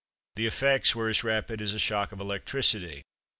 The 0.35 0.47
effects 0.47 0.95
were 0.95 1.09
as 1.09 1.23
rapid 1.23 1.61
as 1.61 1.75
a 1.75 1.77
shock 1.79 2.11
of 2.11 2.19
electricity. 2.19 3.03